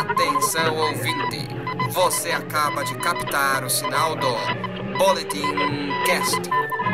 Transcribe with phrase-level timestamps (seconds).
[0.00, 1.48] Atenção ouvinte,
[1.90, 4.32] você acaba de captar o sinal do
[4.98, 5.54] Boletim
[6.06, 6.40] Cast.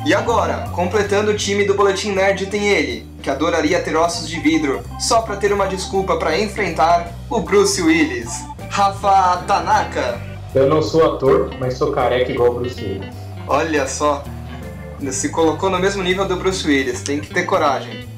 [0.06, 4.40] E agora, completando o time do Boletim Nerd tem ele, que adoraria ter ossos de
[4.40, 8.30] vidro só para ter uma desculpa para enfrentar o Bruce Willis,
[8.70, 10.18] Rafa Tanaka.
[10.56, 13.14] Eu não sou ator, mas sou careca igual o Bruce Willis.
[13.50, 14.23] Olha só,
[15.12, 18.11] se colocou no mesmo nível do Bruce Willis, tem que ter coragem.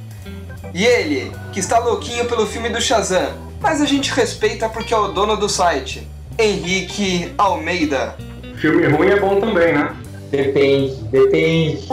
[0.73, 4.97] E ele, que está louquinho pelo filme do Shazam, mas a gente respeita porque é
[4.97, 6.07] o dono do site,
[6.38, 8.17] Henrique Almeida.
[8.57, 9.95] Filme ruim é bom também, né?
[10.31, 11.88] Depende, depende.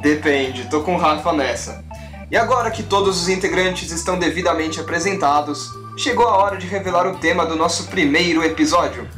[0.00, 1.84] Depende, tô com o Rafa nessa.
[2.30, 7.18] E agora que todos os integrantes estão devidamente apresentados, chegou a hora de revelar o
[7.18, 9.08] tema do nosso primeiro episódio.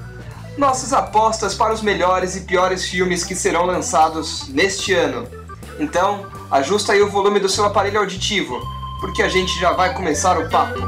[0.56, 5.28] Nossas apostas para os melhores e piores filmes que serão lançados neste ano.
[5.78, 10.38] Então, ajusta aí o volume do seu aparelho auditivo, porque a gente já vai começar
[10.38, 10.80] o papo.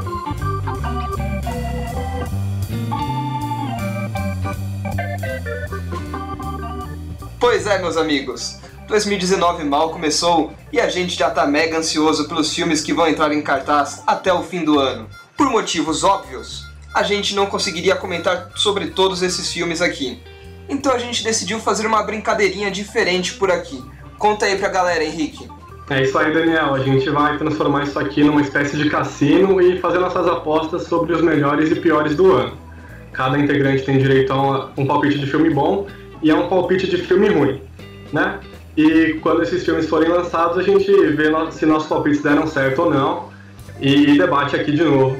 [7.39, 8.59] Pois é, meus amigos.
[8.87, 13.31] 2019 mal começou e a gente já tá mega ansioso pelos filmes que vão entrar
[13.31, 15.07] em cartaz até o fim do ano.
[15.37, 20.21] Por motivos óbvios, a gente não conseguiria comentar sobre todos esses filmes aqui.
[20.67, 23.83] Então a gente decidiu fazer uma brincadeirinha diferente por aqui.
[24.17, 25.47] Conta aí pra galera, Henrique.
[25.89, 26.75] É isso aí, Daniel.
[26.75, 31.13] A gente vai transformar isso aqui numa espécie de cassino e fazer nossas apostas sobre
[31.13, 32.55] os melhores e piores do ano.
[33.11, 35.87] Cada integrante tem direito a um palpite de filme bom
[36.21, 37.61] e a um palpite de filme ruim,
[38.13, 38.39] né?
[38.77, 42.91] E quando esses filmes forem lançados, a gente vê se nossos palpites deram certo ou
[42.91, 43.29] não
[43.81, 45.17] e debate aqui de novo.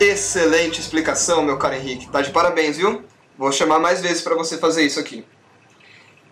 [0.00, 2.08] Excelente explicação, meu caro Henrique.
[2.08, 3.02] Tá de parabéns, viu?
[3.36, 5.24] Vou chamar mais vezes para você fazer isso aqui.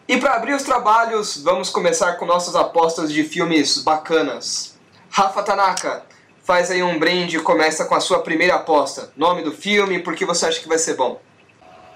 [0.07, 4.79] E para abrir os trabalhos, vamos começar com nossas apostas de filmes bacanas.
[5.09, 6.03] Rafa Tanaka,
[6.43, 9.11] faz aí um brinde e começa com a sua primeira aposta.
[9.17, 11.19] Nome do filme e por que você acha que vai ser bom.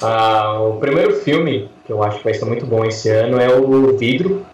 [0.02, 3.54] Ah, o primeiro filme que eu acho que vai ser muito bom esse ano é
[3.54, 4.46] o Vidro,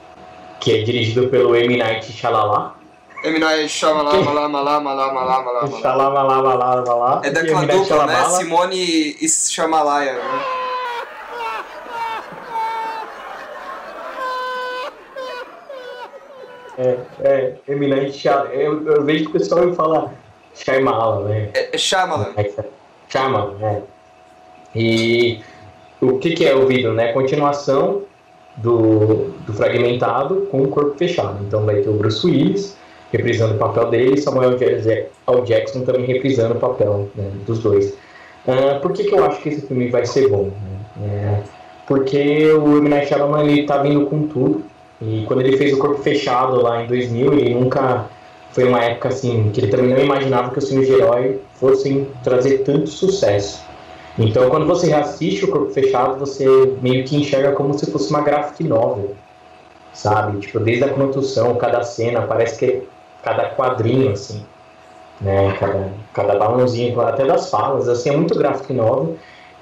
[0.59, 1.77] que é dirigido pelo M.
[1.77, 2.73] Night Shyamalan.
[3.23, 3.39] M.
[3.39, 5.81] Night Shyamalan, malá, malá, malá, malá, malá, malá.
[5.81, 7.21] Shyamalan, malá, malá.
[7.23, 8.25] É daquela dupla, né?
[8.31, 10.64] Simone e Shamalaya, né?
[16.79, 17.55] É, é,
[18.11, 18.49] Shyamalan.
[18.53, 20.13] Eu, eu vejo que o pessoal me fala
[20.55, 21.51] Shyamalan, né?
[21.55, 22.35] É, é Shyamalan.
[23.09, 23.83] Chama, né?
[24.75, 25.41] E
[26.01, 27.13] o que, que é o vidro, né?
[27.13, 28.03] Continuação
[28.57, 31.43] do, do fragmentado com o corpo fechado.
[31.45, 32.77] Então vai ter o Bruce Willis
[33.13, 35.43] reprisando o papel dele e Samuel L.
[35.45, 37.97] Jackson também reprisando o papel né, dos dois.
[38.47, 40.51] Ah, por que, que eu acho que esse filme vai ser bom?
[40.97, 41.43] né?
[41.43, 41.43] É,
[41.87, 42.89] porque o M.
[42.89, 44.65] Night Shyamalan ele tá vindo com tudo.
[45.01, 48.07] E quando ele fez o corpo fechado lá em 2000, ele nunca
[48.53, 52.07] foi uma época assim que ele também não imaginava que os filmes de herói fossem
[52.23, 53.65] trazer tanto sucesso.
[54.17, 56.47] Então, quando você assiste o Corpo Fechado, você
[56.81, 59.17] meio que enxerga como se fosse uma graphic novel,
[59.93, 60.39] sabe?
[60.39, 62.83] Tipo, desde a construção, cada cena, parece que é
[63.25, 64.45] cada quadrinho, assim,
[65.21, 65.57] né?
[65.59, 69.17] Cada, cada balãozinho, até das falas, assim, é muito graphic novel.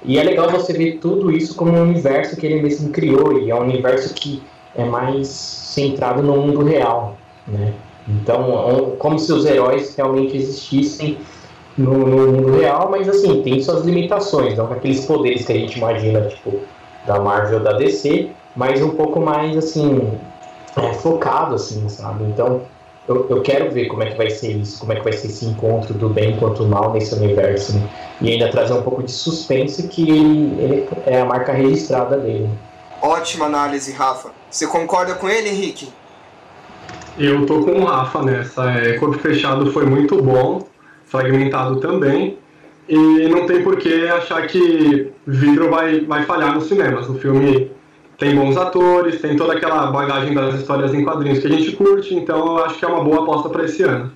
[0.05, 3.49] E é legal você ver tudo isso como um universo que ele mesmo criou, e
[3.49, 4.43] é um universo que
[4.75, 7.15] é mais centrado no mundo real,
[7.47, 7.73] né?
[8.07, 11.17] Então, como se os heróis realmente existissem
[11.77, 15.77] no, no mundo real, mas assim, tem suas limitações, não aqueles poderes que a gente
[15.77, 16.59] imagina, tipo,
[17.05, 20.11] da Marvel da DC, mas um pouco mais, assim,
[20.77, 22.25] é, focado, assim, sabe?
[22.25, 22.61] Então,
[23.07, 25.27] eu, eu quero ver como é que vai ser isso, como é que vai ser
[25.27, 27.89] esse encontro do bem quanto o mal nesse universo, né?
[28.21, 32.49] E ainda trazer um pouco de suspense que ele é a marca registrada dele.
[33.03, 34.31] Ótima análise, Rafa.
[34.49, 35.91] Você concorda com ele, Henrique?
[37.19, 38.71] Eu tô com o Rafa nessa.
[38.71, 40.65] É, Corpo Fechado foi muito bom,
[41.05, 42.37] fragmentado também.
[42.87, 47.09] E não tem por que achar que vidro vai, vai falhar nos cinemas.
[47.09, 47.69] O filme
[48.17, 52.15] tem bons atores, tem toda aquela bagagem das histórias em quadrinhos que a gente curte,
[52.15, 54.13] então eu acho que é uma boa aposta para esse ano.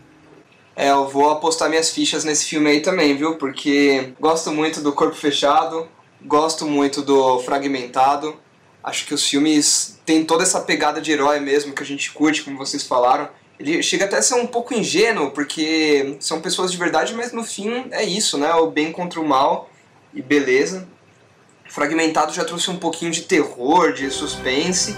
[0.78, 3.36] É, eu vou apostar minhas fichas nesse filme aí também, viu?
[3.36, 5.90] Porque gosto muito do Corpo Fechado,
[6.26, 8.47] gosto muito do Fragmentado.
[8.88, 12.42] Acho que os filmes têm toda essa pegada de herói mesmo que a gente curte,
[12.42, 13.28] como vocês falaram.
[13.60, 17.44] Ele chega até a ser um pouco ingênuo, porque são pessoas de verdade, mas no
[17.44, 18.50] fim é isso, né?
[18.54, 19.70] O bem contra o mal
[20.14, 20.88] e beleza.
[21.70, 24.96] Fragmentado já trouxe um pouquinho de terror, de suspense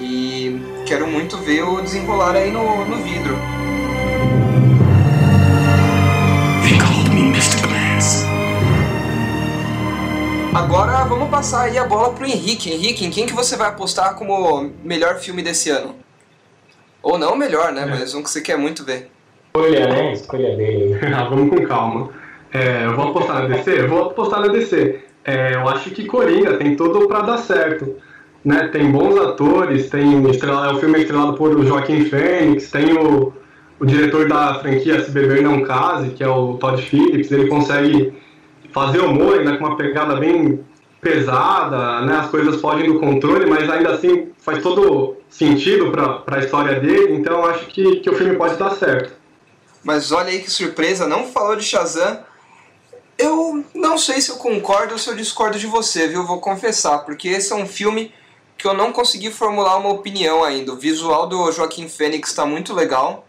[0.00, 3.57] e quero muito ver o desenrolar aí no, no vidro.
[10.58, 12.68] Agora vamos passar aí a bola pro Henrique.
[12.68, 15.94] Henrique, em quem que você vai apostar como melhor filme desse ano?
[17.00, 17.82] Ou não melhor, né?
[17.82, 17.86] É.
[17.86, 19.08] Mas um que você quer muito ver.
[19.54, 20.12] Escolha, né?
[20.12, 20.98] Escolha dele.
[21.14, 22.10] ah, vamos com calma.
[22.52, 23.80] É, eu vou apostar na DC?
[23.80, 25.00] Eu vou apostar na DC.
[25.24, 27.94] É, eu acho que Coringa tem tudo para dar certo.
[28.44, 28.68] Né?
[28.72, 33.32] Tem bons atores, tem estrela, é o filme estrelado por Joaquim Fênix, tem o,
[33.78, 38.12] o diretor da franquia Se Beber Não Case, que é o Todd Phillips, ele consegue
[38.72, 40.64] fazer humor ainda com uma pegada bem
[41.00, 42.16] pesada, né?
[42.16, 47.14] as coisas fogem do controle, mas ainda assim faz todo sentido para a história dele,
[47.14, 49.12] então acho que, que o filme pode dar certo.
[49.84, 52.18] Mas olha aí que surpresa, não falou de Shazam.
[53.16, 56.26] Eu não sei se eu concordo ou se eu discordo de você, viu?
[56.26, 58.12] Vou confessar, porque esse é um filme
[58.56, 60.72] que eu não consegui formular uma opinião ainda.
[60.72, 63.26] O visual do Joaquim Fênix está muito legal.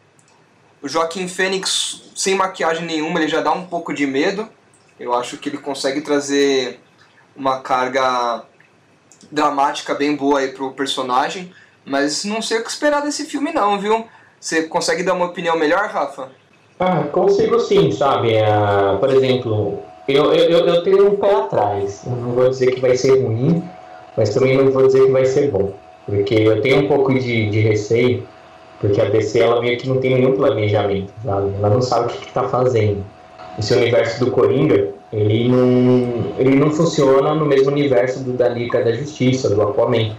[0.82, 4.50] O Joaquim Fênix, sem maquiagem nenhuma, ele já dá um pouco de medo.
[5.00, 6.80] Eu acho que ele consegue trazer
[7.36, 8.44] uma carga
[9.32, 11.52] dramática bem boa aí pro personagem.
[11.86, 14.06] Mas não sei o que esperar desse filme não, viu?
[14.40, 16.30] Você consegue dar uma opinião melhor, Rafa?
[16.80, 18.34] Ah, consigo sim, sabe?
[18.36, 22.04] Uh, por exemplo, eu, eu, eu tenho um pé atrás.
[22.06, 23.64] Eu não vou dizer que vai ser ruim,
[24.16, 25.74] mas também não vou dizer que vai ser bom.
[26.06, 28.28] Porque eu tenho um pouco de, de receio,
[28.80, 31.54] porque a DC ela meio que não tem nenhum planejamento, sabe?
[31.58, 33.04] Ela não sabe o que está fazendo.
[33.60, 38.82] Esse universo do Coringa, ele não, ele não funciona no mesmo universo do da Liga
[38.84, 40.16] da Justiça, do Aquaman.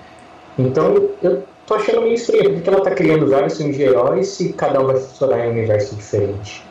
[0.59, 4.53] Então, eu tô achando meio estranho, porque ela tá criando vários filmes de heróis e
[4.53, 6.63] cada um vai funcionar em um universo diferente.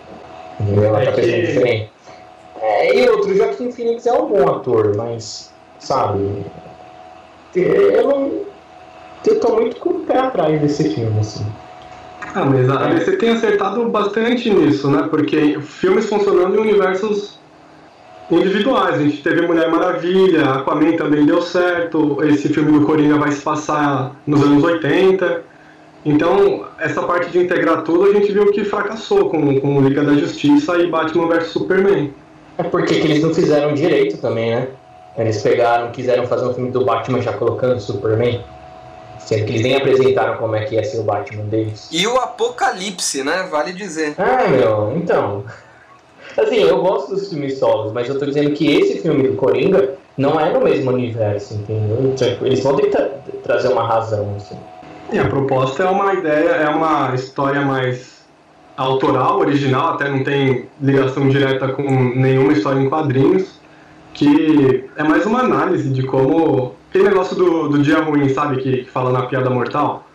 [0.59, 0.85] Entendeu?
[0.85, 1.91] Ela tá pensando diferente.
[2.61, 6.45] É, e outro, Joaquim Phoenix é um bom ator, mas, sabe,
[7.55, 8.31] eu não.
[9.25, 11.45] Eu tô muito com o pé atrás desse filme, assim.
[12.33, 15.07] Ah, mas a DC tem acertado bastante nisso, né?
[15.09, 17.39] Porque filmes funcionando em universos
[18.31, 18.95] individuais.
[18.95, 23.41] A gente teve Mulher Maravilha, Aquaman também deu certo, esse filme do Coringa vai se
[23.41, 25.41] passar nos anos 80.
[26.05, 30.13] Então, essa parte de integrar tudo a gente viu que fracassou com, com Liga da
[30.13, 32.13] Justiça e Batman vs Superman.
[32.57, 34.67] É porque eles não fizeram direito também, né?
[35.17, 38.41] Eles pegaram, quiseram fazer um filme do Batman já colocando Superman.
[39.29, 41.87] Sendo que eles nem apresentaram como é que ia ser o Batman deles.
[41.91, 43.47] E o Apocalipse, né?
[43.51, 44.15] Vale dizer.
[44.17, 45.43] Ah, meu, então.
[46.35, 49.93] Assim, eu gosto dos filmes solos, mas eu tô dizendo que esse filme do Coringa
[50.17, 52.15] não é no mesmo universo, entendeu?
[52.15, 54.57] Tipo, eles vão ter que trazer uma razão, assim.
[55.13, 58.23] E a proposta é uma ideia, é uma história mais
[58.75, 63.59] autoral, original, até não tem ligação direta com nenhuma história em quadrinhos,
[64.11, 66.78] que é mais uma análise de como.
[66.91, 68.61] Tem negócio do, do dia ruim, sabe?
[68.61, 70.07] Que, que fala na piada mortal.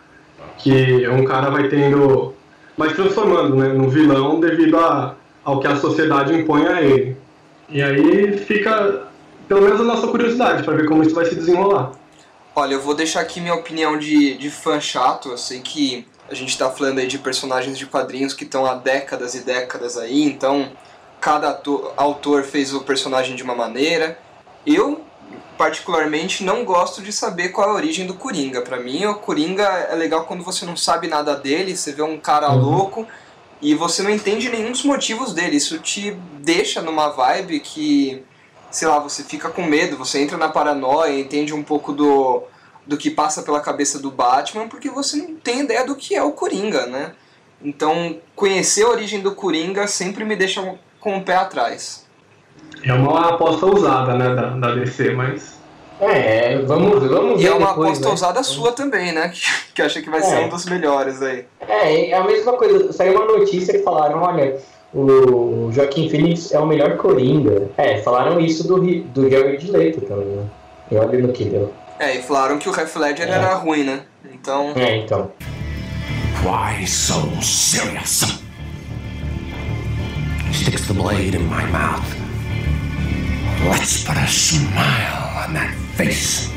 [0.57, 2.33] Que um cara vai tendo.
[2.77, 5.15] vai se transformando né, no vilão devido a
[5.45, 7.15] ao que a sociedade impõe a ele.
[7.69, 9.07] E aí fica,
[9.47, 11.91] pelo menos, a nossa curiosidade para ver como isso vai se desenrolar.
[12.55, 15.29] Olha, eu vou deixar aqui minha opinião de, de fã chato.
[15.29, 18.73] Eu sei que a gente está falando aí de personagens de quadrinhos que estão há
[18.73, 20.71] décadas e décadas aí, então
[21.21, 21.61] cada
[21.95, 24.17] autor fez o personagem de uma maneira.
[24.65, 25.01] Eu,
[25.57, 28.61] particularmente, não gosto de saber qual é a origem do Coringa.
[28.61, 32.17] Para mim, o Coringa é legal quando você não sabe nada dele, você vê um
[32.17, 32.61] cara uhum.
[32.61, 33.07] louco
[33.61, 35.57] e você não entende nenhum dos motivos dele.
[35.57, 38.23] Isso te deixa numa vibe que,
[38.69, 42.43] sei lá, você fica com medo, você entra na paranoia, entende um pouco do,
[42.85, 46.23] do que passa pela cabeça do Batman, porque você não tem ideia do que é
[46.23, 47.13] o Coringa, né?
[47.61, 52.04] Então, conhecer a origem do Coringa sempre me deixa com o pé atrás.
[52.83, 55.55] É uma aposta ousada, né, da, da DC, mas
[55.99, 57.45] é, vamos, vamos ver.
[57.45, 58.11] E é uma depois, aposta né?
[58.11, 59.31] ousada sua também, né?
[59.73, 60.23] Que, acha que vai é.
[60.23, 61.45] ser um dos melhores aí.
[61.61, 62.91] É, é a mesma coisa.
[62.91, 64.57] Saiu uma notícia que falaram: olha,
[64.93, 67.69] o Joaquim Phoenix é o melhor Coringa.
[67.77, 70.45] É, falaram isso do, do Jared Leto também, né?
[70.91, 71.73] E olha no que deu.
[71.97, 73.31] É, e falaram que o Heath Ledger é.
[73.31, 74.01] era ruim, né?
[74.33, 74.73] Então.
[74.75, 75.31] É, então.
[76.43, 78.39] Why so serious?
[80.51, 82.24] Sticks the blade in my mouth.
[83.63, 86.49] Let's put a smile on that face.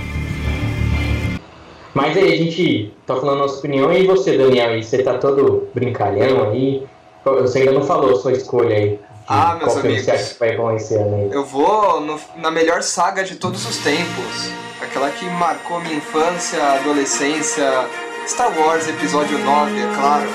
[1.94, 3.92] Mas aí, a gente tá falando a nossa opinião.
[3.92, 4.76] E você, Daniel?
[4.78, 6.86] E você tá todo brincalhão aí?
[7.24, 9.00] Você ainda não falou a sua escolha aí.
[9.26, 10.04] Ah, meus qual filme amigos.
[10.04, 11.28] você acha que vai vencer aí?
[11.32, 14.50] Eu vou no- na melhor saga de todos os tempos.
[14.80, 17.86] Aquela que marcou minha infância, adolescência.
[18.26, 20.28] Star Wars Episódio 9, é claro.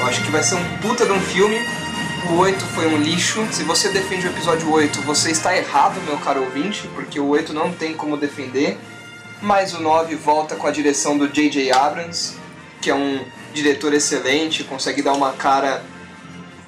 [0.00, 1.58] Eu acho que vai ser um puta de um filme.
[2.30, 3.44] O 8 foi um lixo.
[3.50, 7.52] Se você defende o episódio 8, você está errado, meu caro ouvinte, porque o 8
[7.52, 8.78] não tem como defender.
[9.40, 11.72] Mas o 9 volta com a direção do J.J.
[11.72, 12.36] Abrams,
[12.80, 15.84] que é um diretor excelente, consegue dar uma cara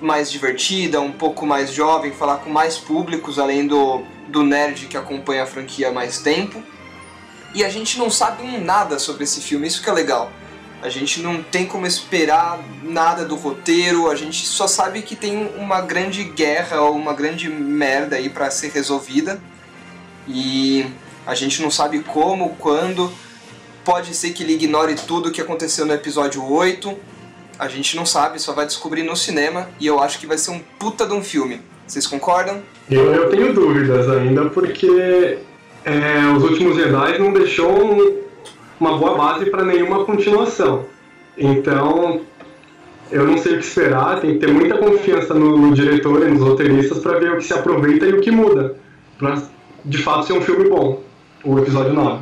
[0.01, 4.97] mais divertida, um pouco mais jovem, falar com mais públicos, além do, do nerd que
[4.97, 6.61] acompanha a franquia há mais tempo.
[7.55, 10.33] E a gente não sabe nada sobre esse filme, isso que é legal.
[10.85, 15.51] A gente não tem como esperar nada do roteiro, a gente só sabe que tem
[15.57, 19.41] uma grande guerra ou uma grande merda aí pra ser resolvida.
[20.29, 20.85] E
[21.27, 23.11] a gente não sabe como, quando.
[23.83, 26.95] Pode ser que ele ignore tudo o que aconteceu no episódio 8.
[27.59, 29.71] A gente não sabe, só vai descobrir no cinema.
[29.81, 31.63] E eu acho que vai ser um puta de um filme.
[31.87, 32.63] Vocês concordam?
[32.91, 35.39] Eu, eu tenho dúvidas ainda, porque
[35.83, 38.24] é, os últimos Jedi não deixou
[38.85, 40.85] uma boa base para nenhuma continuação.
[41.39, 42.21] Então,
[43.11, 46.31] eu não sei o que esperar, tem que ter muita confiança no, no diretor e
[46.31, 48.77] nos roteiristas para ver o que se aproveita e o que muda.
[49.19, 49.43] Pra
[49.85, 51.01] de fato ser um filme bom,
[51.45, 52.19] o episódio 9.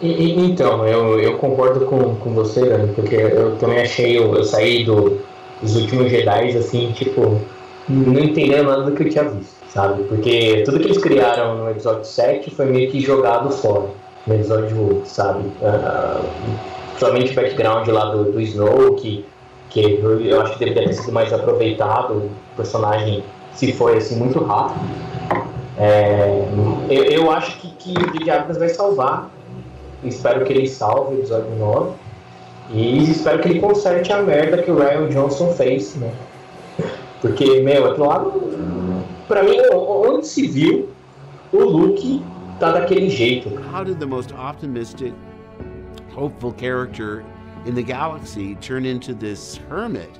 [0.00, 4.34] E- e- então, eu, eu concordo com, com você, Dani, porque eu também achei, eu,
[4.34, 5.18] eu saí do,
[5.60, 7.40] dos últimos Jedi, assim, tipo,
[7.88, 10.04] não entendendo nada do que eu tinha visto, sabe?
[10.04, 13.88] Porque tudo que eles criaram no episódio 7 foi meio que jogado fora
[14.28, 15.44] no episódio 8, sabe?
[15.62, 16.20] Ah,
[16.98, 19.24] somente o background lá do, do Snow, que,
[19.70, 24.38] que eu, acho que deveria ter sido mais aproveitado, o personagem se foi assim muito
[24.44, 24.80] rápido.
[25.78, 26.44] É,
[26.88, 28.30] eu, eu acho que, que o J.J.
[28.30, 29.30] Abrams vai salvar
[30.04, 31.90] Espero que ele salve o episódio 9.
[32.70, 36.12] E espero que ele conserte a merda que o Ryan Johnson fez, né?
[37.20, 38.24] Porque, meu, aquilo lá,
[39.26, 40.88] pra mim, onde se viu,
[41.52, 42.22] o Luke
[42.58, 43.48] tá daquele jeito.
[43.72, 45.12] How did the most optimistic,
[46.14, 47.24] hopeful character
[47.66, 50.10] in the galaxy turn into this hermit?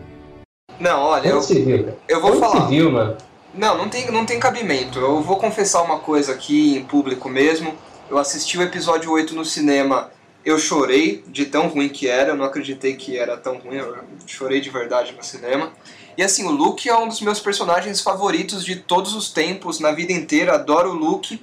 [0.81, 2.67] Não, olha, eu, viu, eu vou Onde falar.
[2.69, 3.17] viu, mano?
[3.53, 4.99] Não, não tem, não tem cabimento.
[5.01, 7.75] Eu vou confessar uma coisa aqui em público mesmo.
[8.09, 10.11] Eu assisti o episódio 8 no cinema,
[10.45, 13.97] eu chorei de tão ruim que era, eu não acreditei que era tão ruim, eu
[14.27, 15.73] chorei de verdade no cinema.
[16.17, 19.93] E assim, o Luke é um dos meus personagens favoritos de todos os tempos, na
[19.93, 21.43] vida inteira, adoro o Luke.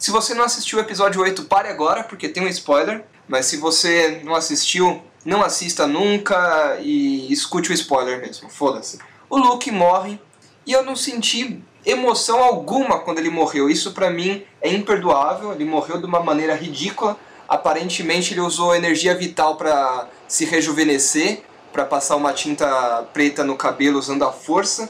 [0.00, 3.04] Se você não assistiu o episódio 8, pare agora, porque tem um spoiler.
[3.28, 8.98] Mas se você não assistiu, não assista nunca e escute o spoiler mesmo, foda-se.
[9.28, 10.18] O Luke morre
[10.66, 13.68] e eu não senti emoção alguma quando ele morreu.
[13.68, 15.52] Isso pra mim é imperdoável.
[15.52, 17.18] Ele morreu de uma maneira ridícula.
[17.46, 21.42] Aparentemente ele usou energia vital pra se rejuvenescer,
[21.74, 24.88] pra passar uma tinta preta no cabelo usando a força.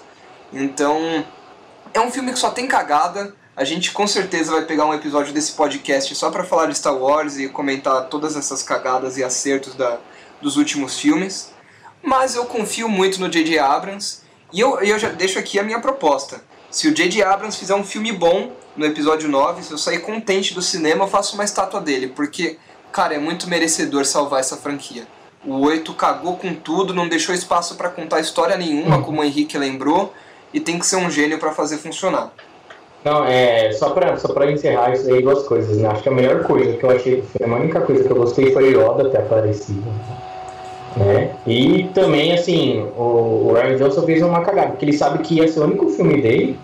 [0.52, 1.26] Então,
[1.92, 3.34] é um filme que só tem cagada.
[3.60, 6.96] A gente com certeza vai pegar um episódio desse podcast só pra falar de Star
[6.96, 9.98] Wars e comentar todas essas cagadas e acertos da,
[10.40, 11.52] dos últimos filmes.
[12.02, 13.58] Mas eu confio muito no J.J.
[13.58, 16.42] Abrams e eu, eu já deixo aqui a minha proposta.
[16.70, 17.22] Se o J.J.
[17.22, 21.08] Abrams fizer um filme bom no episódio 9, se eu sair contente do cinema, eu
[21.08, 22.56] faço uma estátua dele, porque,
[22.90, 25.06] cara, é muito merecedor salvar essa franquia.
[25.44, 29.58] O 8 cagou com tudo, não deixou espaço pra contar história nenhuma, como o Henrique
[29.58, 30.14] lembrou,
[30.50, 32.32] e tem que ser um gênio pra fazer funcionar.
[33.04, 35.88] Não, é, só pra, só pra encerrar isso aí, duas coisas, né?
[35.88, 38.74] Acho que a melhor coisa que eu achei a única coisa que eu gostei foi
[38.74, 39.82] o Yoda ter aparecido.
[40.96, 41.34] Né?
[41.46, 45.48] E também, assim, o, o Ryan Johnson fez uma cagada, porque ele sabe que ia
[45.48, 46.58] ser o único filme dele,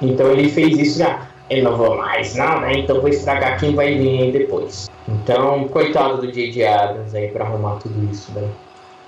[0.00, 1.28] então ele fez isso já.
[1.48, 2.72] Eu não vou mais, não, né?
[2.74, 4.90] Então vou estragar quem vai vir depois.
[5.08, 6.64] Então, coitado do J.J.
[6.64, 8.48] Abrams aí pra arrumar tudo isso, né?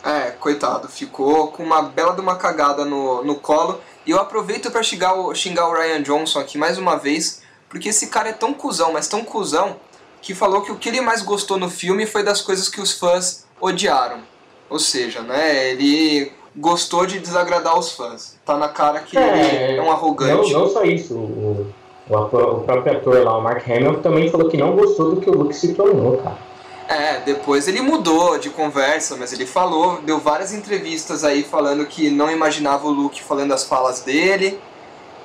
[0.04, 3.80] É, coitado, ficou com uma bela de uma cagada no, no colo.
[4.06, 7.88] E eu aproveito pra xingar o, xingar o Ryan Johnson aqui mais uma vez, porque
[7.88, 9.76] esse cara é tão cuzão, mas tão cuzão,
[10.20, 12.92] que falou que o que ele mais gostou no filme foi das coisas que os
[12.92, 14.18] fãs odiaram.
[14.68, 18.38] Ou seja, né, ele gostou de desagradar os fãs.
[18.44, 20.52] Tá na cara que ele é um Não, arrogante.
[20.52, 21.72] não só isso, o,
[22.08, 25.30] o, o próprio ator lá, o Mark Hamill, também falou que não gostou do que
[25.30, 26.53] o Luke se tornou, cara.
[26.94, 32.08] É, depois ele mudou de conversa, mas ele falou, deu várias entrevistas aí falando que
[32.08, 34.60] não imaginava o Luke falando as falas dele.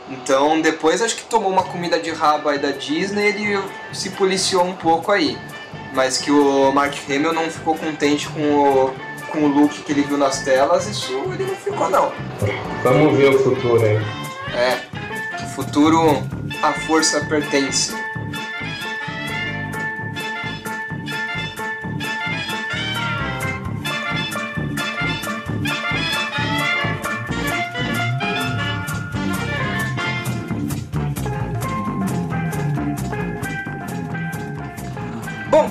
[0.09, 4.63] Então depois acho que tomou uma comida de rabo aí da Disney ele se policiou
[4.63, 5.37] um pouco aí.
[5.93, 8.93] Mas que o Mark Hamill não ficou contente com o,
[9.31, 12.11] com o look que ele viu nas telas, isso ele não ficou não.
[12.83, 13.99] Vamos ver o futuro aí.
[14.55, 14.81] É.
[15.55, 16.23] futuro,
[16.63, 17.93] a força pertence.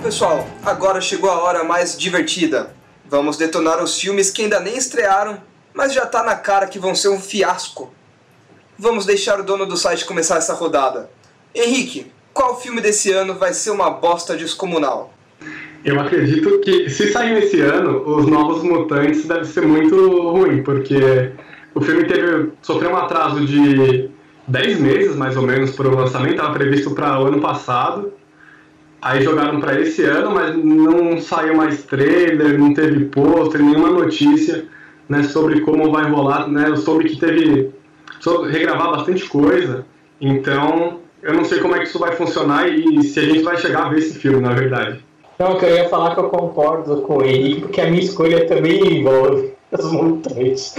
[0.08, 2.74] Pessoal, agora chegou a hora mais divertida.
[3.10, 5.36] Vamos detonar os filmes que ainda nem estrearam,
[5.74, 7.92] mas já tá na cara que vão ser um fiasco.
[8.78, 11.10] Vamos deixar o dono do site começar essa rodada.
[11.54, 15.12] Henrique, qual filme desse ano vai ser uma bosta descomunal?
[15.84, 19.94] Eu acredito que se sair esse ano, os Novos Mutantes deve ser muito
[20.32, 21.32] ruim, porque
[21.74, 24.08] o filme teve sofreu um atraso de
[24.46, 28.10] 10 meses, mais ou menos, para o lançamento, estava previsto para o ano passado.
[29.00, 34.66] Aí jogaram para esse ano, mas não saiu mais trailer, não teve pôster, nenhuma notícia
[35.08, 36.48] né, sobre como vai rolar.
[36.48, 36.68] Né?
[36.68, 37.70] Eu soube que teve
[38.20, 39.86] soube regravar bastante coisa,
[40.20, 43.56] então eu não sei como é que isso vai funcionar e se a gente vai
[43.56, 45.04] chegar a ver esse filme, na verdade.
[45.38, 49.52] Não, eu ia falar que eu concordo com Henrique, porque a minha escolha também envolve
[49.70, 50.74] as montanhas.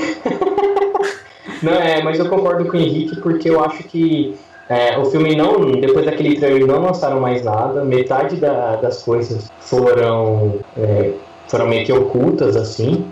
[1.63, 4.35] não, é, mas eu concordo com o Henrique porque eu acho que
[4.69, 7.83] é, o filme não, depois daquele trailer, não lançaram mais nada.
[7.83, 11.13] Metade da, das coisas foram, é,
[11.47, 13.03] foram meio que ocultas, assim.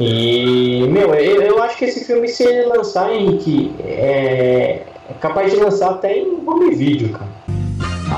[0.00, 5.52] E, meu, eu, eu acho que esse filme, se ele lançar, Henrique, é, é capaz
[5.52, 7.30] de lançar até em home video, cara.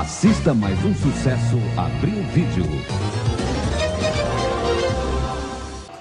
[0.01, 2.65] Assista mais um sucesso Abril Vídeo.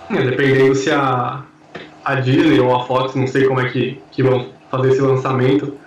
[0.09, 1.43] É, dependendo se a,
[2.02, 5.82] a Disney ou a Fox, não sei como é que, que vão fazer esse lançamento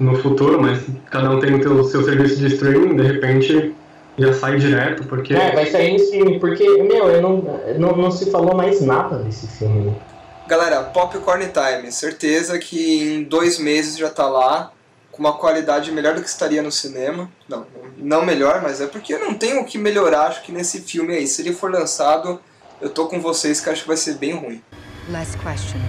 [0.00, 0.80] no futuro, mas
[1.10, 3.74] cada um tem o seu, seu serviço de streaming, de repente
[4.18, 5.34] já sai direto, porque...
[5.34, 9.18] É, vai sair em streaming, porque, meu, eu não, não, não se falou mais nada
[9.18, 9.94] desse filme.
[10.48, 14.72] Galera, Popcorn Time, certeza que em dois meses já tá lá,
[15.12, 17.30] com uma qualidade melhor do que estaria no cinema.
[17.48, 20.80] Não, não melhor, mas é porque eu não tenho o que melhorar, acho que nesse
[20.80, 21.26] filme aí.
[21.26, 22.40] Se ele for lançado,
[22.80, 24.62] eu tô com vocês que acho que vai ser bem ruim.
[25.10, 25.80] Last question.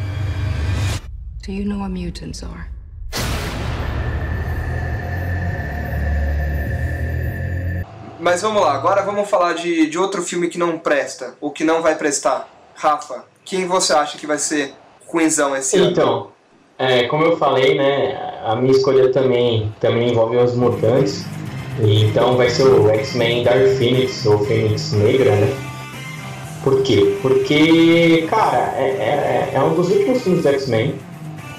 [1.46, 2.71] Do you know what mutants are?
[8.22, 11.64] Mas vamos lá, agora vamos falar de, de outro filme que não presta, ou que
[11.64, 12.48] não vai prestar.
[12.76, 14.76] Rafa, quem você acha que vai ser
[15.08, 15.90] ruimzão esse ano?
[15.90, 16.28] Então,
[16.78, 21.26] é, como eu falei, né, a minha escolha também, também envolve os mutantes.
[21.80, 25.58] Então vai ser o X-Men Dark Phoenix, ou Fênix Negra, né?
[26.64, 27.18] Por quê?
[27.24, 30.94] Porque, cara, é, é, é um dos últimos filmes do X-Men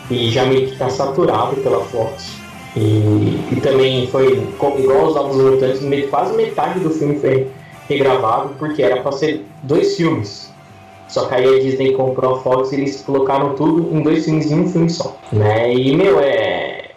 [0.09, 2.41] e já meio que tá saturado pela Fox.
[2.76, 4.32] E, e também foi
[4.78, 7.48] igual os Novos Mutantes, quase metade do filme foi
[7.88, 10.50] regravado, porque era para ser dois filmes.
[11.08, 14.50] Só que aí a Disney comprou a Fox e eles colocaram tudo em dois filmes
[14.50, 15.18] em um filme só.
[15.30, 15.74] Né?
[15.74, 16.92] E, meu, é.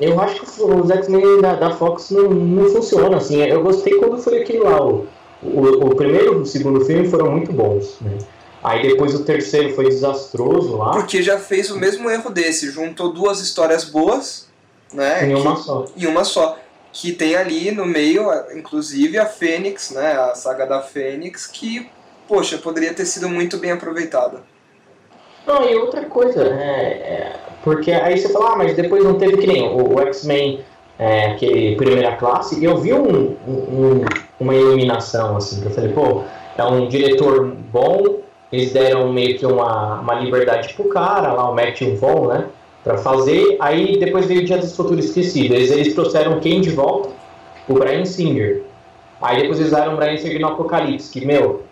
[0.00, 3.42] Eu acho que os X-Men da, da, Fox não, não funcionam assim.
[3.42, 4.82] Eu gostei quando foi aquele lá.
[4.82, 5.06] O,
[5.42, 7.98] o, o primeiro e o segundo filme foram muito bons.
[8.00, 8.16] Né?
[8.64, 10.92] Aí depois o terceiro foi desastroso lá.
[10.92, 12.70] Porque já fez o mesmo erro desse.
[12.70, 14.50] Juntou duas histórias boas
[14.92, 15.26] né?
[15.26, 15.84] Em uma que, só.
[15.96, 16.58] Em uma só.
[16.92, 20.12] Que tem ali no meio, inclusive, a Fênix, né?
[20.12, 21.90] A saga da Fênix, que,
[22.28, 24.42] poxa, poderia ter sido muito bem aproveitada.
[25.46, 29.38] Não, e outra coisa, é, é, porque aí você fala, ah, mas depois não teve
[29.38, 30.64] que nem o, o X-Men,
[30.98, 34.04] é, aquele primeira classe, e eu vi um, um,
[34.38, 36.22] uma iluminação, assim, que eu falei, pô,
[36.56, 38.20] é um diretor bom,
[38.52, 42.46] eles deram meio que uma, uma liberdade pro cara, lá o Matthew Vaughn, né?
[42.82, 43.56] Para fazer.
[43.60, 45.56] Aí depois veio o Dia dos Futuros Esquecidos.
[45.56, 47.10] Eles, eles trouxeram quem de volta?
[47.68, 48.62] O Brian Singer.
[49.20, 51.62] Aí depois eles usaram o Brian Singer no Apocalipse, que, meu,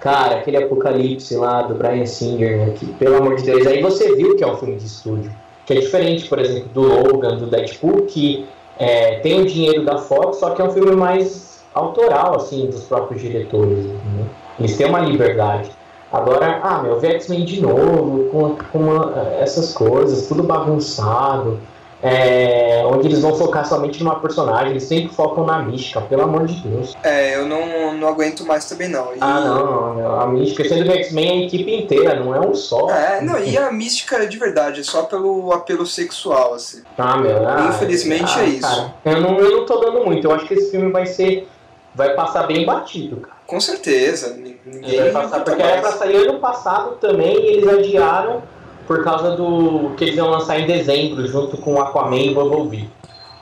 [0.00, 4.14] cara, aquele Apocalipse lá do Brian Singer, né, que, pelo amor de Deus, aí você
[4.16, 5.32] viu que é um filme de estúdio.
[5.64, 8.44] Que é diferente, por exemplo, do Logan, do Deadpool, que
[8.76, 12.82] é, tem o dinheiro da Fox, só que é um filme mais autoral, assim, dos
[12.82, 13.84] próprios diretores.
[13.86, 14.26] Né?
[14.58, 15.70] Eles têm uma liberdade.
[16.12, 21.58] Agora, ah, meu, ver X-Men de novo, com, com uma, essas coisas, tudo bagunçado,
[22.02, 26.46] é, onde eles vão focar somente numa personagem, eles sempre focam na mística, pelo amor
[26.46, 26.96] de Deus.
[27.02, 29.14] É, eu não, não aguento mais também não.
[29.14, 29.18] E...
[29.20, 32.54] Ah, não, não, a mística, sendo que X-Men é a equipe inteira, não é um
[32.54, 32.90] só.
[32.90, 36.82] É, não, e a mística é de verdade, é só pelo apelo sexual, assim.
[36.98, 38.60] Ah, meu, ah, Infelizmente ah, é isso.
[38.60, 41.48] Cara, eu, não, eu não tô dando muito, eu acho que esse filme vai ser,
[41.94, 43.41] vai passar bem batido, cara.
[43.52, 44.34] Com certeza.
[44.64, 48.42] Ninguém vai passar, porque era pra sair ano passado também e eles adiaram
[48.86, 52.88] por causa do que eles iam lançar em dezembro, junto com Aquaman e Bumblebee.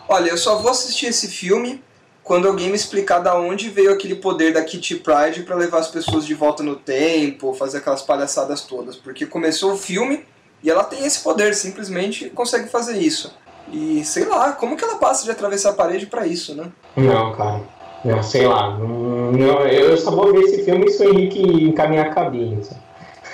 [0.09, 1.81] Olha, eu só vou assistir esse filme
[2.25, 5.87] quando alguém me explicar da onde veio aquele poder da Kitty Pride para levar as
[5.87, 8.96] pessoas de volta no tempo, fazer aquelas palhaçadas todas.
[8.96, 10.27] Porque começou o filme
[10.61, 13.33] e ela tem esse poder, simplesmente consegue fazer isso.
[13.73, 16.66] E sei lá, como que ela passa de atravessar a parede pra isso, né?
[16.96, 17.62] Não, cara.
[18.05, 18.77] Não, sei lá.
[18.79, 22.65] Não, eu só vou ver esse filme se o Henrique encaminhar a cabine.
[22.65, 22.81] sabe?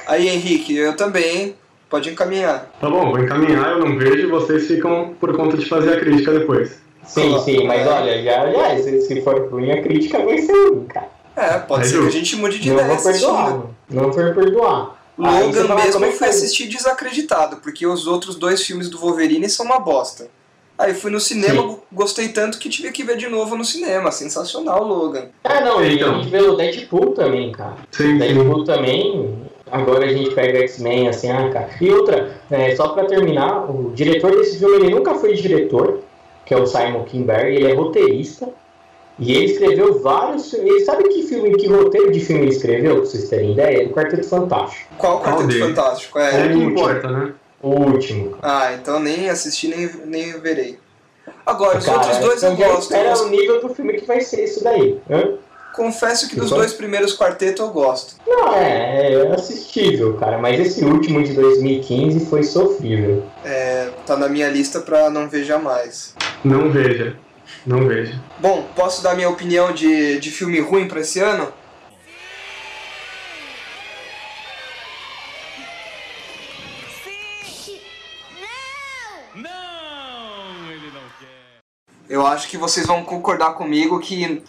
[0.07, 1.55] Aí, Henrique, eu também, hein?
[1.89, 2.71] Pode encaminhar.
[2.81, 6.01] Tá bom, vou encaminhar, eu não vejo e vocês ficam por conta de fazer a
[6.01, 6.81] crítica depois.
[7.05, 10.85] Sim, sim, mas olha, já, já se, se for ruim, a crítica vai ser ruim,
[10.87, 11.09] cara.
[11.37, 13.61] É, pode Aí, ser que a gente mude de Não ideia vou perdoar.
[13.89, 14.97] Não vou perdoar.
[15.17, 16.37] Logan fala, mesmo é faz?
[16.37, 20.29] assistir desacreditado, porque os outros dois filmes do Wolverine são uma bosta.
[20.79, 21.79] Aí fui no cinema, Sim.
[21.91, 24.11] gostei tanto que tive que ver de novo no cinema.
[24.13, 25.27] Sensacional, Logan.
[25.43, 26.15] Ah, não, Então.
[26.15, 27.77] a gente vê o Deadpool também, cara.
[27.91, 28.19] Sim.
[28.19, 29.35] Deadpool também.
[29.71, 31.71] Agora a gente pega X-Men, assim, ah, cara.
[31.81, 36.01] E outra, é, só pra terminar, o diretor desse filme ele nunca foi diretor,
[36.45, 38.49] que é o Simon Kinberg, ele é roteirista.
[39.19, 40.85] E ele escreveu vários filmes.
[40.85, 43.87] Sabe que filme, que roteiro de filme ele escreveu, pra vocês terem ideia?
[43.87, 44.91] O Quarteto Fantástico.
[44.99, 45.59] Qual Quarteto?
[45.59, 46.19] Fantástico?
[46.19, 47.33] É É, o que importa, né?
[47.67, 48.37] O último.
[48.43, 50.79] Ah, então nem assisti, nem, nem verei.
[51.45, 52.83] Agora, os Cara, outros dois eu então gosto.
[52.93, 55.01] espera Eu o nível do filme que vai ser isso daí.
[55.11, 55.35] Hã?
[55.75, 56.59] Confesso que dos Então?
[56.59, 58.15] dois primeiros quartetos eu gosto.
[58.27, 60.39] Não, é, é assistível, cara.
[60.39, 63.25] Mas esse último de 2015 foi sofrível.
[63.45, 66.15] É, tá na minha lista pra não ver jamais.
[66.45, 67.17] Não veja.
[67.67, 68.19] Não veja.
[68.39, 71.49] Bom, posso dar minha opinião de, de filme ruim pra esse ano?
[82.27, 84.43] Eu acho que vocês vão concordar comigo que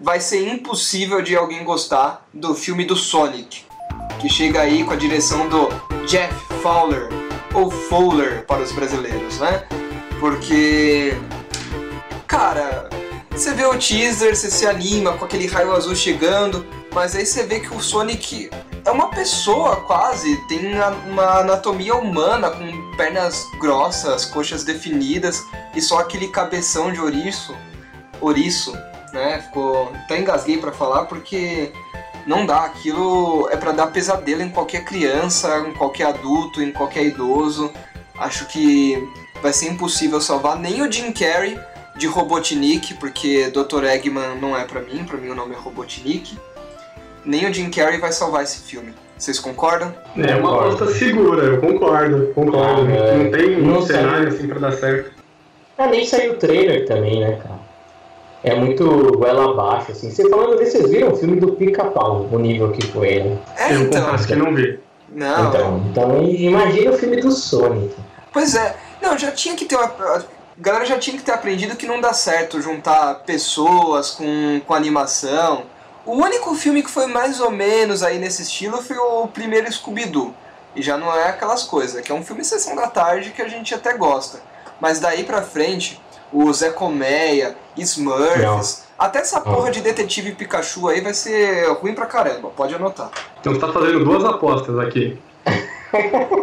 [0.00, 3.66] vai ser impossível de alguém gostar do filme do Sonic,
[4.18, 5.68] que chega aí com a direção do
[6.06, 7.10] Jeff Fowler,
[7.52, 9.62] ou Fowler para os brasileiros, né?
[10.18, 11.18] Porque,
[12.26, 12.88] cara,
[13.30, 17.42] você vê o teaser, você se anima com aquele raio azul chegando, mas aí você
[17.42, 18.48] vê que o Sonic
[18.86, 20.60] é uma pessoa quase, tem
[21.06, 25.40] uma anatomia humana com pernas grossas, coxas definidas
[25.74, 27.56] e só aquele cabeção de ouriço,
[28.20, 28.72] ouriço,
[29.12, 29.40] né?
[29.46, 31.72] Ficou até engasguei pra falar porque
[32.26, 37.04] não dá, aquilo é pra dar pesadelo em qualquer criança, em qualquer adulto, em qualquer
[37.04, 37.72] idoso.
[38.18, 39.02] Acho que
[39.40, 41.58] vai ser impossível salvar nem o Jim Carrey
[41.96, 43.84] de Robotnik, porque Dr.
[43.84, 46.36] Eggman não é pra mim, pra mim o nome é Robotnik.
[47.24, 48.92] Nem o Jim Carrey vai salvar esse filme.
[49.18, 49.92] Vocês concordam?
[50.16, 52.86] É uma aposta segura, eu concordo, concordo.
[52.88, 53.16] Ah, é.
[53.16, 53.96] Não tem um Não sei.
[53.96, 55.10] cenário assim pra dar certo.
[55.76, 57.58] Ah, nem saiu o trailer também, né, cara?
[58.44, 58.86] É muito
[59.18, 60.10] goela abaixo, assim.
[60.10, 63.38] Você falando disso, vocês viram o filme do Pica-Pau, o nível que foi, né?
[63.56, 64.04] É, eu então.
[64.04, 64.78] confesso que não vi.
[65.10, 67.94] Não, Então, então imagina o filme do Sonic.
[68.32, 69.86] Pois é, não, já tinha que ter uma.
[69.86, 70.22] A
[70.60, 75.62] galera já tinha que ter aprendido que não dá certo juntar pessoas com, com animação.
[76.08, 80.32] O único filme que foi mais ou menos aí nesse estilo foi o primeiro Scooby-Doo.
[80.74, 83.48] E já não é aquelas coisas, que é um filme sessão da tarde que a
[83.48, 84.40] gente até gosta.
[84.80, 86.00] Mas daí pra frente,
[86.32, 92.06] o Zé Colmeia, Smurfs, até essa porra de Detetive Pikachu aí vai ser ruim pra
[92.06, 93.10] caramba, pode anotar.
[93.40, 95.18] Então você tá fazendo duas apostas aqui.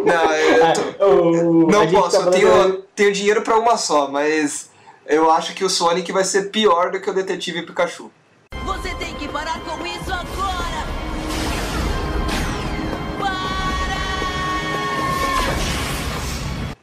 [0.04, 4.08] Não, eu tô, Ah, o- Não posso, tá eu tenho, tenho dinheiro pra uma só,
[4.08, 4.70] mas
[5.06, 8.10] eu acho que o Sonic vai ser pior do que o Detetive Pikachu.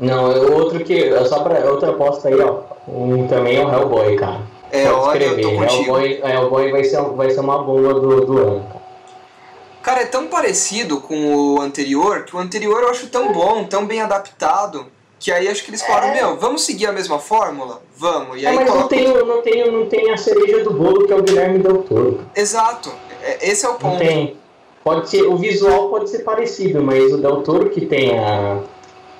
[0.06, 1.04] Não, é outro que.
[1.04, 2.60] é Só pra outra aposta aí, ó.
[2.88, 4.42] Um também é o Hellboy, cara.
[4.72, 5.58] É, Pode olha, eu tô escrever.
[5.68, 5.98] contigo.
[6.00, 8.84] Hellboy, Hellboy vai, ser, vai ser uma bomba do, do ano, cara.
[9.82, 13.86] Cara, é tão parecido com o anterior que o anterior eu acho tão bom, tão
[13.86, 14.86] bem adaptado,
[15.20, 17.82] que aí acho que eles falaram, meu, vamos seguir a mesma fórmula?
[17.98, 18.42] Vamos.
[18.42, 18.96] E É, aí mas não coloca.
[18.96, 22.22] tem, não, tem, não tem a cereja do bolo que é o Guilherme Del Toro.
[22.36, 22.92] Exato.
[23.22, 24.00] É- Esse é o Não ponto.
[24.00, 24.38] tem.
[24.84, 28.60] Pode ser, o visual pode ser parecido, mas o Del Toro que tem a,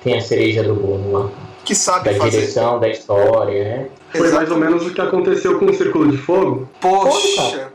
[0.04, 1.30] tem a cereja do bolo lá.
[1.64, 2.40] Que sabe Da fazer.
[2.40, 3.88] direção, da história, né?
[4.12, 6.68] Foi mais ou menos o que aconteceu com o Círculo de Fogo.
[6.80, 7.72] Poxa,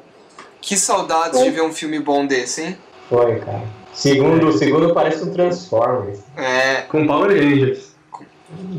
[0.62, 2.78] que saudades de ver um filme bom desse, hein?
[3.10, 3.64] Foi, cara.
[3.92, 6.20] Segundo, o segundo parece um Transformers.
[6.38, 7.90] É, Com Power Rangers.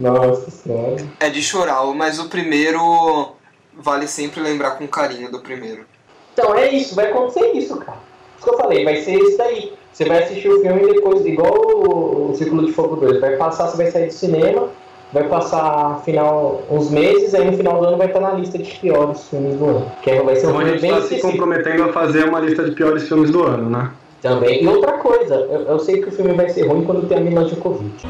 [0.00, 0.96] Nossa senhora.
[1.20, 3.32] é de chorar, mas o primeiro
[3.76, 5.84] vale sempre lembrar com carinho do primeiro.
[6.32, 7.98] Então é isso, vai acontecer isso, cara.
[8.36, 9.72] Isso que eu falei, vai ser isso daí.
[9.92, 13.36] Você vai assistir o filme e depois, igual o, o Círculo de Fogo 2, vai
[13.36, 14.68] passar, você vai sair do cinema,
[15.12, 18.70] vai passar final uns meses, aí no final do ano vai estar na lista de
[18.78, 19.92] piores filmes do ano.
[20.02, 22.40] Que aí vai ser um Então a gente bem tá se comprometendo a fazer uma
[22.40, 23.90] lista de piores filmes do ano, né?
[24.20, 24.62] também.
[24.62, 27.20] E outra coisa, eu, eu sei que o filme vai ser ruim quando tem a
[27.20, 28.06] Mila Djokovic.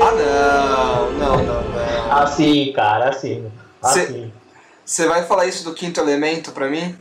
[0.00, 2.12] Ah, não, não, não, não.
[2.12, 3.46] Assim, cara, assim.
[3.82, 4.32] Assim.
[4.84, 6.94] Você vai falar isso do quinto elemento pra mim?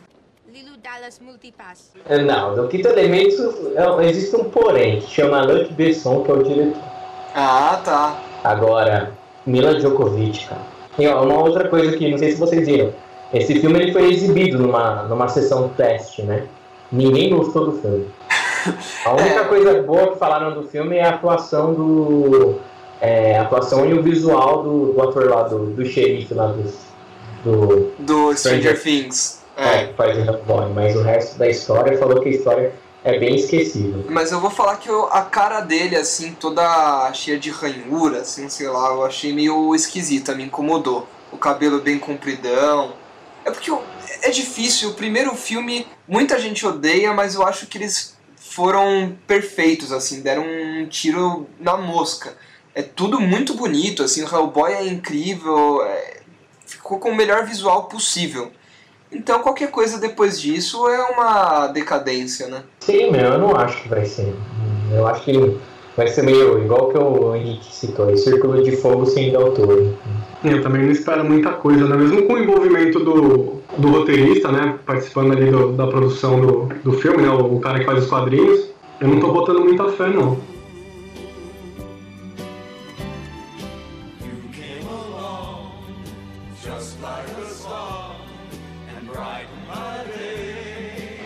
[0.84, 1.92] Dallas Multipass.
[2.26, 6.44] Não, do Quinto Elemento é, existe um porém, que chama Luc Besson, que é o
[6.44, 6.82] diretor.
[7.34, 8.20] Ah, tá.
[8.44, 9.12] Agora,
[9.46, 10.62] Mila Djokovic, cara.
[11.00, 12.94] E ó, uma outra coisa que não sei se vocês viram.
[13.34, 16.46] Esse filme ele foi exibido numa, numa sessão teste, né?
[16.92, 18.08] Ninguém gostou do filme.
[19.06, 19.44] A única É.
[19.46, 22.60] coisa boa que falaram do filme é a atuação do.
[23.02, 26.74] é, a atuação e o visual do, do ator lá, do, do xerife lá dos,
[27.44, 27.92] do.
[28.00, 29.43] Do Stranger Stranger- Things.
[29.56, 29.76] É.
[29.84, 29.94] É.
[29.94, 34.06] faz o Hellboy, mas o resto da história falou que a história é bem esquecível.
[34.10, 38.50] Mas eu vou falar que eu- a cara dele, assim, toda cheia de ranhura, assim,
[38.50, 41.08] sei lá, eu achei meio esquisita, me incomodou.
[41.32, 42.94] O cabelo bem compridão.
[43.46, 43.84] É porque eu-
[44.22, 49.92] é difícil, o primeiro filme muita gente odeia, mas eu acho que eles foram perfeitos,
[49.92, 52.36] assim, deram um tiro na mosca.
[52.74, 56.22] É tudo muito bonito, assim, o Hellboy é incrível, é-
[56.66, 58.52] ficou com o melhor visual possível.
[59.14, 62.64] Então qualquer coisa depois disso é uma decadência, né?
[62.80, 64.34] Sim, meu, eu não acho que vai ser.
[64.94, 65.58] Eu acho que
[65.96, 69.98] vai ser meio igual que o Henrique citou, aí, Círculo de Fogo sem Del Toro.
[70.44, 71.96] Eu também não espero muita coisa, né?
[71.96, 74.78] Mesmo com o envolvimento do, do roteirista, né?
[74.86, 77.30] Participando ali do- da produção do, do filme, né?
[77.30, 78.68] O, o cara que faz os quadrinhos,
[79.00, 80.38] eu não tô botando muita fé, não.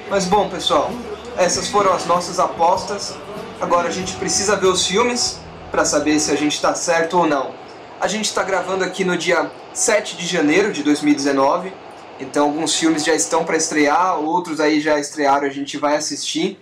[0.10, 0.90] Mas bom, pessoal,
[1.36, 3.14] essas foram as nossas apostas.
[3.60, 5.38] Agora a gente precisa ver os filmes
[5.70, 7.54] para saber se a gente está certo ou não.
[8.00, 11.74] A gente está gravando aqui no dia 7 de janeiro de 2019,
[12.22, 16.58] então alguns filmes já estão para estrear, outros aí já estrearam, a gente vai assistir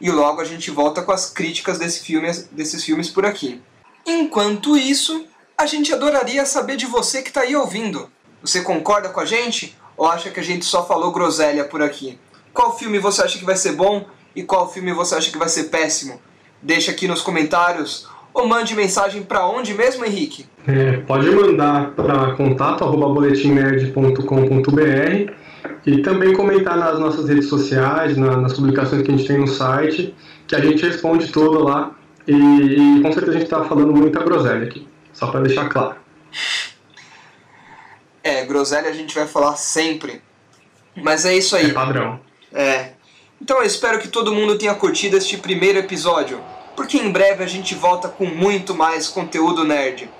[0.00, 3.60] e logo a gente volta com as críticas desse filme, desses filmes por aqui.
[4.06, 5.26] Enquanto isso,
[5.58, 8.10] a gente adoraria saber de você que está aí ouvindo.
[8.40, 12.18] Você concorda com a gente ou acha que a gente só falou groselha por aqui?
[12.58, 15.48] Qual filme você acha que vai ser bom e qual filme você acha que vai
[15.48, 16.20] ser péssimo?
[16.60, 20.44] Deixa aqui nos comentários ou mande mensagem para onde mesmo, Henrique?
[20.66, 25.32] É, pode mandar para contato.boletimnerd.com.br
[25.86, 29.46] e também comentar nas nossas redes sociais, na- nas publicações que a gente tem no
[29.46, 30.12] site,
[30.48, 31.92] que a gente responde tudo lá
[32.26, 35.94] e, e com certeza a gente está falando muita groselha aqui, só para deixar claro.
[38.24, 40.20] É, groselha a gente vai falar sempre.
[40.96, 41.72] Mas é isso É aí.
[41.72, 42.26] padrão.
[42.52, 42.90] É.
[43.40, 46.40] Então eu espero que todo mundo tenha curtido este primeiro episódio,
[46.74, 50.10] porque em breve a gente volta com muito mais conteúdo nerd.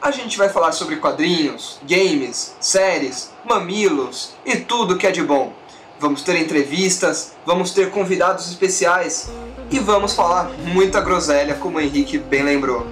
[0.00, 5.52] A gente vai falar sobre quadrinhos, games, séries, mamilos e tudo que é de bom.
[5.98, 9.28] Vamos ter entrevistas, vamos ter convidados especiais
[9.70, 12.86] e vamos falar muita groselha, como o Henrique bem lembrou.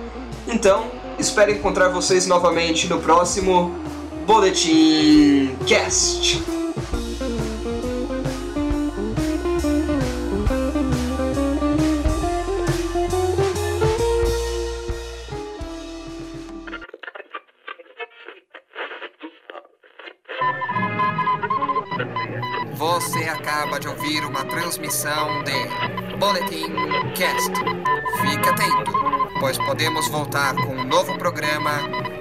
[0.49, 3.73] Então, espero encontrar vocês novamente no próximo
[4.27, 6.56] Boletim Cast.
[24.07, 26.73] Ouvir uma transmissão de Boletim
[27.16, 27.53] Cast.
[28.21, 28.92] Fique atento,
[29.40, 31.73] pois podemos voltar com um novo programa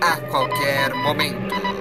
[0.02, 1.75] a qualquer momento.